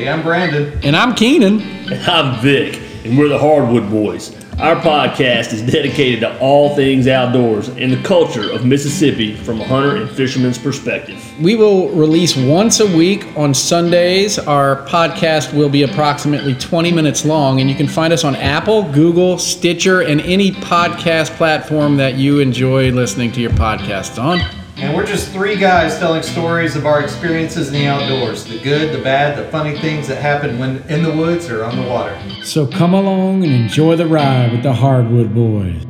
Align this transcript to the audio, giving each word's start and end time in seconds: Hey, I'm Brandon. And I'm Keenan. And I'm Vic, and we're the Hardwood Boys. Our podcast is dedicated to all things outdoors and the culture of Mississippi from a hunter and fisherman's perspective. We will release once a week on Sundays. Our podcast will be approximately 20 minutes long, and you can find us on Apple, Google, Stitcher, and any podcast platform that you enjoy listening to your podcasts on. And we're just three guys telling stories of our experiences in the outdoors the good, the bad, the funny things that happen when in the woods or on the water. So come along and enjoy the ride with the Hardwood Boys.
Hey, 0.00 0.08
I'm 0.08 0.22
Brandon. 0.22 0.80
And 0.82 0.96
I'm 0.96 1.14
Keenan. 1.14 1.60
And 1.60 2.02
I'm 2.10 2.40
Vic, 2.40 2.80
and 3.04 3.18
we're 3.18 3.28
the 3.28 3.38
Hardwood 3.38 3.90
Boys. 3.90 4.34
Our 4.58 4.76
podcast 4.76 5.52
is 5.52 5.60
dedicated 5.60 6.20
to 6.20 6.38
all 6.38 6.74
things 6.74 7.06
outdoors 7.06 7.68
and 7.68 7.92
the 7.92 8.02
culture 8.02 8.50
of 8.50 8.64
Mississippi 8.64 9.36
from 9.36 9.60
a 9.60 9.64
hunter 9.64 9.96
and 9.96 10.08
fisherman's 10.08 10.56
perspective. 10.56 11.22
We 11.38 11.54
will 11.54 11.90
release 11.90 12.34
once 12.34 12.80
a 12.80 12.86
week 12.96 13.26
on 13.36 13.52
Sundays. 13.52 14.38
Our 14.38 14.86
podcast 14.86 15.52
will 15.52 15.68
be 15.68 15.82
approximately 15.82 16.54
20 16.54 16.92
minutes 16.92 17.26
long, 17.26 17.60
and 17.60 17.68
you 17.68 17.76
can 17.76 17.86
find 17.86 18.10
us 18.10 18.24
on 18.24 18.34
Apple, 18.36 18.90
Google, 18.92 19.36
Stitcher, 19.36 20.00
and 20.00 20.22
any 20.22 20.50
podcast 20.50 21.36
platform 21.36 21.98
that 21.98 22.14
you 22.14 22.38
enjoy 22.38 22.90
listening 22.90 23.32
to 23.32 23.40
your 23.42 23.50
podcasts 23.50 24.18
on. 24.18 24.40
And 24.80 24.96
we're 24.96 25.04
just 25.04 25.30
three 25.30 25.56
guys 25.56 25.98
telling 25.98 26.22
stories 26.22 26.74
of 26.74 26.86
our 26.86 27.02
experiences 27.02 27.68
in 27.68 27.74
the 27.74 27.86
outdoors 27.86 28.44
the 28.44 28.58
good, 28.58 28.96
the 28.98 29.02
bad, 29.02 29.36
the 29.36 29.50
funny 29.50 29.78
things 29.78 30.08
that 30.08 30.16
happen 30.22 30.58
when 30.58 30.78
in 30.88 31.02
the 31.02 31.12
woods 31.12 31.50
or 31.50 31.64
on 31.64 31.76
the 31.76 31.86
water. 31.86 32.18
So 32.42 32.66
come 32.66 32.94
along 32.94 33.44
and 33.44 33.52
enjoy 33.52 33.96
the 33.96 34.06
ride 34.06 34.52
with 34.52 34.62
the 34.62 34.72
Hardwood 34.72 35.34
Boys. 35.34 35.84